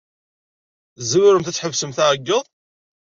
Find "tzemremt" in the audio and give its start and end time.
0.97-1.49